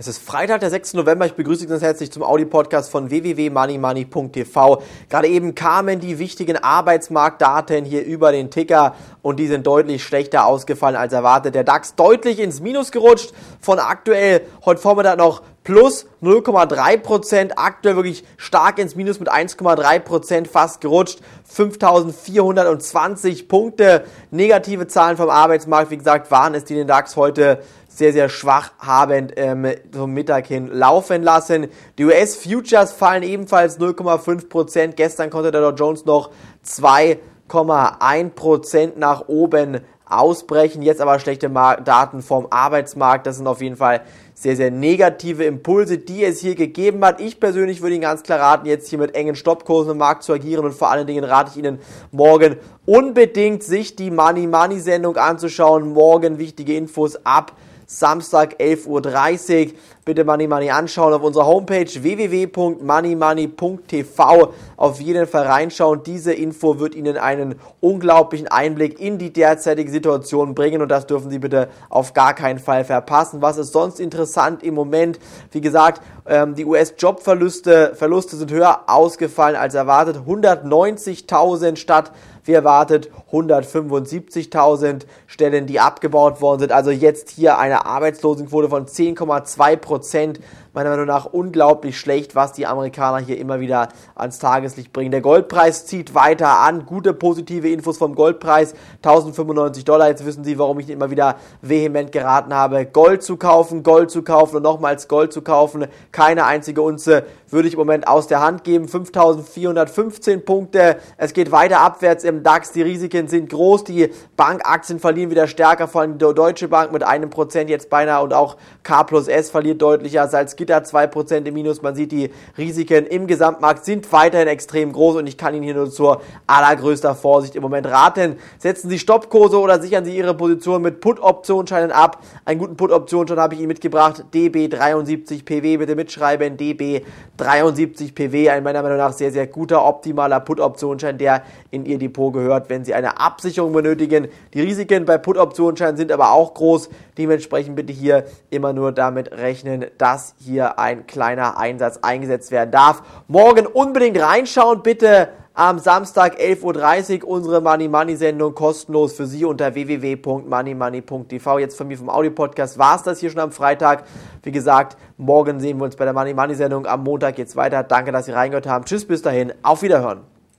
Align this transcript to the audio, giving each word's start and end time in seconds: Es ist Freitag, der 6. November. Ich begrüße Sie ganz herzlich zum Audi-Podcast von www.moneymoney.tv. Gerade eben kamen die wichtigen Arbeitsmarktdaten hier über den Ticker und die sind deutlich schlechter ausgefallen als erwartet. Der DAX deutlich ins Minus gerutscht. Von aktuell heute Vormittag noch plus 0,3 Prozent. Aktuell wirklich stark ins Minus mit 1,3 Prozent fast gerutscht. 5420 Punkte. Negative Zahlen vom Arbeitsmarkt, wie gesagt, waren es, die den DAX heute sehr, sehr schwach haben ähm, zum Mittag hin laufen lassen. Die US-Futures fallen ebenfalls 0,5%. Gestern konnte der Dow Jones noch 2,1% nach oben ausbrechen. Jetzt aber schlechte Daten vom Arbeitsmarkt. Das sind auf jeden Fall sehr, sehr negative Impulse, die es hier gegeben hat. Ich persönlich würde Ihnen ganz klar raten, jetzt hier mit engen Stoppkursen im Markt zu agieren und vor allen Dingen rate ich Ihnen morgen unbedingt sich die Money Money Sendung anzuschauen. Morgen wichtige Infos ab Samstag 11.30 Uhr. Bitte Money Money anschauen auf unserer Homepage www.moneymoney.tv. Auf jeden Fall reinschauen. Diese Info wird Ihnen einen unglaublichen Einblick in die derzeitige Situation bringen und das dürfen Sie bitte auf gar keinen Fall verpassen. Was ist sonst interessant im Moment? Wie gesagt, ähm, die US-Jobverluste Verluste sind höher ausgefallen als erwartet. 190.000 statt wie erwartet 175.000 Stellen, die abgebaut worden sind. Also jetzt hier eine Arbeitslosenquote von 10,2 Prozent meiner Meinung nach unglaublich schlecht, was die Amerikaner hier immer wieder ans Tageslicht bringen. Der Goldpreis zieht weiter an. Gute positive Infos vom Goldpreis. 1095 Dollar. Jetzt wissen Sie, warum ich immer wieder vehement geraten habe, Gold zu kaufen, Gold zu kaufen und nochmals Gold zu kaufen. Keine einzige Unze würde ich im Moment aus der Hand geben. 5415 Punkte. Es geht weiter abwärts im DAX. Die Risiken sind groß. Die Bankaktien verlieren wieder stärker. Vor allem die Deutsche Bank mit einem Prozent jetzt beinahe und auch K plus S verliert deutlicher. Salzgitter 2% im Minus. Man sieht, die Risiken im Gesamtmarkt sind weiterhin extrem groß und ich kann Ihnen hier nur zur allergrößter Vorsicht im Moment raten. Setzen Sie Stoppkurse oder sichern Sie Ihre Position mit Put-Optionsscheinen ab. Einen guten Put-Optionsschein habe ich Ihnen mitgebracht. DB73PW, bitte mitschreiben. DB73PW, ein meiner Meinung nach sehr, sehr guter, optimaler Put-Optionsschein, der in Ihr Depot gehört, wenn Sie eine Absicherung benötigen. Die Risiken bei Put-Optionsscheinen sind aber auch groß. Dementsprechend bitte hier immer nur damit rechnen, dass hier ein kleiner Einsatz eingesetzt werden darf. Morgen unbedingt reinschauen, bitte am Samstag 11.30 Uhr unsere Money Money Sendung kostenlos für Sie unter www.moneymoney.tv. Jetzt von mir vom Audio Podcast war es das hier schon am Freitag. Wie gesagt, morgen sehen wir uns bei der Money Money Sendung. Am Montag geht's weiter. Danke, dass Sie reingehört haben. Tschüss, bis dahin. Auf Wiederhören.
Es 0.00 0.06
ist 0.06 0.22
Freitag, 0.22 0.60
der 0.60 0.70
6. 0.70 0.94
November. 0.94 1.26
Ich 1.26 1.34
begrüße 1.34 1.62
Sie 1.62 1.66
ganz 1.66 1.82
herzlich 1.82 2.12
zum 2.12 2.22
Audi-Podcast 2.22 2.88
von 2.88 3.10
www.moneymoney.tv. 3.10 4.80
Gerade 5.08 5.26
eben 5.26 5.56
kamen 5.56 5.98
die 5.98 6.20
wichtigen 6.20 6.56
Arbeitsmarktdaten 6.56 7.84
hier 7.84 8.04
über 8.04 8.30
den 8.30 8.48
Ticker 8.48 8.94
und 9.22 9.40
die 9.40 9.48
sind 9.48 9.66
deutlich 9.66 10.04
schlechter 10.04 10.46
ausgefallen 10.46 10.94
als 10.94 11.12
erwartet. 11.12 11.56
Der 11.56 11.64
DAX 11.64 11.96
deutlich 11.96 12.38
ins 12.38 12.60
Minus 12.60 12.92
gerutscht. 12.92 13.32
Von 13.60 13.80
aktuell 13.80 14.42
heute 14.64 14.80
Vormittag 14.80 15.18
noch 15.18 15.42
plus 15.68 16.06
0,3 16.22 16.96
Prozent. 16.96 17.58
Aktuell 17.58 17.96
wirklich 17.96 18.24
stark 18.38 18.78
ins 18.78 18.96
Minus 18.96 19.20
mit 19.20 19.30
1,3 19.30 19.98
Prozent 19.98 20.48
fast 20.48 20.80
gerutscht. 20.80 21.20
5420 21.44 23.48
Punkte. 23.48 24.04
Negative 24.30 24.86
Zahlen 24.86 25.18
vom 25.18 25.28
Arbeitsmarkt, 25.28 25.90
wie 25.90 25.98
gesagt, 25.98 26.30
waren 26.30 26.54
es, 26.54 26.64
die 26.64 26.74
den 26.74 26.86
DAX 26.86 27.16
heute 27.16 27.62
sehr, 27.86 28.14
sehr 28.14 28.30
schwach 28.30 28.70
haben 28.78 29.30
ähm, 29.36 29.66
zum 29.92 30.14
Mittag 30.14 30.46
hin 30.46 30.68
laufen 30.68 31.22
lassen. 31.22 31.66
Die 31.98 32.06
US-Futures 32.06 32.92
fallen 32.92 33.22
ebenfalls 33.22 33.78
0,5%. 33.78 34.92
Gestern 34.92 35.28
konnte 35.28 35.50
der 35.50 35.60
Dow 35.60 35.74
Jones 35.76 36.06
noch 36.06 36.30
2,1% 36.64 38.92
nach 38.96 39.28
oben 39.28 39.82
ausbrechen. 40.08 40.82
Jetzt 40.82 41.00
aber 41.00 41.18
schlechte 41.18 41.50
Daten 41.50 42.22
vom 42.22 42.46
Arbeitsmarkt. 42.50 43.26
Das 43.26 43.36
sind 43.36 43.46
auf 43.46 43.60
jeden 43.60 43.76
Fall 43.76 44.02
sehr, 44.34 44.54
sehr 44.54 44.70
negative 44.70 45.44
Impulse, 45.44 45.98
die 45.98 46.24
es 46.24 46.40
hier 46.40 46.54
gegeben 46.54 47.04
hat. 47.04 47.20
Ich 47.20 47.40
persönlich 47.40 47.82
würde 47.82 47.94
Ihnen 47.94 48.02
ganz 48.02 48.22
klar 48.22 48.38
raten, 48.38 48.66
jetzt 48.66 48.88
hier 48.88 48.98
mit 48.98 49.14
engen 49.14 49.34
Stoppkursen 49.34 49.92
im 49.92 49.98
Markt 49.98 50.22
zu 50.22 50.32
agieren 50.32 50.64
und 50.64 50.74
vor 50.74 50.90
allen 50.90 51.06
Dingen 51.06 51.24
rate 51.24 51.50
ich 51.52 51.56
Ihnen 51.56 51.80
morgen 52.12 52.56
unbedingt 52.86 53.64
sich 53.64 53.96
die 53.96 54.10
Money 54.10 54.46
Money 54.46 54.78
Sendung 54.78 55.16
anzuschauen. 55.16 55.92
Morgen 55.92 56.38
wichtige 56.38 56.76
Infos 56.76 57.16
ab 57.24 57.52
Samstag 57.90 58.60
11.30 58.60 59.66
Uhr. 59.66 59.72
Bitte 60.04 60.22
Money 60.24 60.46
Money 60.46 60.70
anschauen 60.70 61.14
auf 61.14 61.22
unserer 61.22 61.46
Homepage 61.46 61.86
www.moneymoney.tv. 61.86 64.52
Auf 64.76 65.00
jeden 65.00 65.26
Fall 65.26 65.46
reinschauen. 65.46 66.02
Diese 66.02 66.34
Info 66.34 66.78
wird 66.78 66.94
Ihnen 66.94 67.16
einen 67.16 67.54
unglaublichen 67.80 68.48
Einblick 68.48 69.00
in 69.00 69.16
die 69.16 69.32
derzeitige 69.32 69.90
Situation 69.90 70.54
bringen 70.54 70.82
und 70.82 70.88
das 70.88 71.06
dürfen 71.06 71.30
Sie 71.30 71.38
bitte 71.38 71.70
auf 71.88 72.12
gar 72.12 72.34
keinen 72.34 72.58
Fall 72.58 72.84
verpassen. 72.84 73.40
Was 73.40 73.56
ist 73.56 73.72
sonst 73.72 74.00
interessant 74.00 74.62
im 74.62 74.74
Moment? 74.74 75.18
Wie 75.50 75.62
gesagt, 75.62 76.02
ähm, 76.26 76.54
die 76.54 76.66
US-Jobverluste 76.66 77.94
Verluste 77.94 78.36
sind 78.36 78.52
höher 78.52 78.80
ausgefallen 78.86 79.56
als 79.56 79.74
erwartet. 79.74 80.18
190.000 80.26 81.76
statt 81.76 82.12
wie 82.48 82.54
erwartet 82.54 83.10
175.000 83.30 85.02
Stellen, 85.26 85.66
die 85.66 85.80
abgebaut 85.80 86.40
worden 86.40 86.60
sind. 86.60 86.72
Also 86.72 86.90
jetzt 86.90 87.28
hier 87.30 87.58
eine 87.58 87.84
Arbeitslosenquote 87.84 88.70
von 88.70 88.86
10,2 88.86 89.76
Prozent 89.76 90.40
meiner 90.78 90.90
Meinung 90.90 91.06
nach 91.06 91.24
unglaublich 91.24 91.98
schlecht, 91.98 92.36
was 92.36 92.52
die 92.52 92.64
Amerikaner 92.64 93.18
hier 93.18 93.36
immer 93.36 93.58
wieder 93.58 93.88
ans 94.14 94.38
Tageslicht 94.38 94.92
bringen. 94.92 95.10
Der 95.10 95.20
Goldpreis 95.20 95.86
zieht 95.86 96.14
weiter 96.14 96.60
an. 96.60 96.86
Gute 96.86 97.14
positive 97.14 97.68
Infos 97.68 97.98
vom 97.98 98.14
Goldpreis. 98.14 98.74
1095 98.98 99.84
Dollar. 99.84 100.06
Jetzt 100.06 100.24
wissen 100.24 100.44
Sie, 100.44 100.56
warum 100.56 100.78
ich 100.78 100.88
immer 100.88 101.10
wieder 101.10 101.34
vehement 101.62 102.12
geraten 102.12 102.54
habe, 102.54 102.86
Gold 102.86 103.24
zu 103.24 103.36
kaufen, 103.36 103.82
Gold 103.82 104.12
zu 104.12 104.22
kaufen 104.22 104.58
und 104.58 104.62
nochmals 104.62 105.08
Gold 105.08 105.32
zu 105.32 105.42
kaufen. 105.42 105.86
Keine 106.12 106.44
einzige 106.44 106.80
Unze 106.80 107.24
würde 107.50 107.66
ich 107.66 107.74
im 107.74 107.80
Moment 107.80 108.06
aus 108.06 108.28
der 108.28 108.40
Hand 108.40 108.62
geben. 108.62 108.86
5415 108.86 110.44
Punkte. 110.44 110.98
Es 111.16 111.32
geht 111.32 111.50
weiter 111.50 111.80
abwärts 111.80 112.22
im 112.22 112.44
DAX. 112.44 112.70
Die 112.70 112.82
Risiken 112.82 113.26
sind 113.26 113.50
groß. 113.50 113.82
Die 113.82 114.12
Bankaktien 114.36 115.00
verlieren 115.00 115.30
wieder 115.30 115.48
stärker. 115.48 115.88
Vor 115.88 116.02
allem 116.02 116.18
die 116.18 116.34
Deutsche 116.34 116.68
Bank 116.68 116.92
mit 116.92 117.02
einem 117.02 117.30
Prozent 117.30 117.68
jetzt 117.68 117.90
beinahe 117.90 118.22
und 118.22 118.32
auch 118.32 118.56
K 118.84 119.02
plus 119.02 119.26
S 119.26 119.50
verliert 119.50 119.82
deutlicher. 119.82 120.28
Salzgitter 120.28 120.67
2% 120.76 121.46
im 121.46 121.54
Minus. 121.54 121.82
Man 121.82 121.94
sieht, 121.94 122.12
die 122.12 122.30
Risiken 122.58 123.06
im 123.06 123.26
Gesamtmarkt 123.26 123.84
sind 123.84 124.12
weiterhin 124.12 124.48
extrem 124.48 124.92
groß 124.92 125.16
und 125.16 125.26
ich 125.26 125.36
kann 125.38 125.54
Ihnen 125.54 125.64
hier 125.64 125.74
nur 125.74 125.90
zur 125.90 126.20
allergrößter 126.46 127.14
Vorsicht 127.14 127.56
im 127.56 127.62
Moment 127.62 127.86
raten. 127.86 128.36
Setzen 128.58 128.90
Sie 128.90 128.98
Stoppkurse 128.98 129.58
oder 129.58 129.80
sichern 129.80 130.04
Sie 130.04 130.16
Ihre 130.16 130.34
Position 130.34 130.82
mit 130.82 131.00
Put-Optionsscheinen 131.00 131.90
ab. 131.90 132.22
Einen 132.44 132.58
guten 132.60 132.76
Put-Optionsschein 132.76 133.38
habe 133.38 133.54
ich 133.54 133.60
Ihnen 133.60 133.68
mitgebracht. 133.68 134.24
DB73PW, 134.32 135.78
bitte 135.78 135.96
mitschreiben. 135.96 136.56
DB73PW, 136.56 138.50
ein 138.50 138.62
meiner 138.62 138.82
Meinung 138.82 138.98
nach 138.98 139.12
sehr, 139.12 139.32
sehr 139.32 139.46
guter, 139.46 139.84
optimaler 139.84 140.40
Put-Optionsschein, 140.40 141.18
der 141.18 141.42
in 141.70 141.86
Ihr 141.86 141.98
Depot 141.98 142.32
gehört, 142.32 142.68
wenn 142.68 142.84
Sie 142.84 142.94
eine 142.94 143.20
Absicherung 143.20 143.72
benötigen. 143.72 144.28
Die 144.54 144.60
Risiken 144.60 145.04
bei 145.04 145.18
Put-Optionsscheinen 145.18 145.96
sind 145.96 146.12
aber 146.12 146.32
auch 146.32 146.54
groß. 146.54 146.88
Dementsprechend 147.16 147.76
bitte 147.76 147.92
hier 147.92 148.24
immer 148.50 148.72
nur 148.72 148.92
damit 148.92 149.32
rechnen, 149.32 149.86
dass 149.98 150.34
hier 150.38 150.57
ein 150.60 151.06
kleiner 151.06 151.58
Einsatz 151.58 151.98
eingesetzt 152.02 152.50
werden 152.50 152.70
darf. 152.70 153.02
Morgen 153.28 153.66
unbedingt 153.66 154.20
reinschauen, 154.20 154.82
bitte 154.82 155.28
am 155.58 155.80
Samstag 155.80 156.38
11.30 156.38 157.24
Uhr 157.24 157.30
unsere 157.30 157.60
Money 157.60 157.88
Money 157.88 158.14
Sendung 158.14 158.54
kostenlos 158.54 159.14
für 159.14 159.26
Sie 159.26 159.44
unter 159.44 159.74
www.moneymoney.tv. 159.74 161.58
Jetzt 161.58 161.76
von 161.76 161.88
mir 161.88 161.98
vom 161.98 162.08
Audio 162.08 162.30
Podcast 162.30 162.78
war 162.78 162.94
es 162.94 163.02
das 163.02 163.18
hier 163.18 163.30
schon 163.30 163.40
am 163.40 163.50
Freitag. 163.50 164.04
Wie 164.44 164.52
gesagt, 164.52 164.96
morgen 165.16 165.58
sehen 165.58 165.78
wir 165.78 165.84
uns 165.84 165.96
bei 165.96 166.04
der 166.04 166.14
Money 166.14 166.32
Money 166.32 166.54
Sendung. 166.54 166.86
Am 166.86 167.02
Montag 167.02 167.34
geht's 167.34 167.56
weiter. 167.56 167.82
Danke, 167.82 168.12
dass 168.12 168.26
Sie 168.26 168.32
reingehört 168.32 168.68
haben. 168.68 168.84
Tschüss, 168.84 169.04
bis 169.04 169.20
dahin. 169.20 169.52
Auf 169.62 169.82
Wiederhören. 169.82 170.37